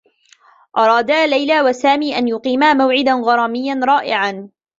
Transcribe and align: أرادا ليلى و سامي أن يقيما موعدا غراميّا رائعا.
أرادا 0.77 1.27
ليلى 1.27 1.61
و 1.61 1.71
سامي 1.71 2.17
أن 2.17 2.27
يقيما 2.27 2.73
موعدا 2.73 3.13
غراميّا 3.13 3.73
رائعا. 3.83 4.49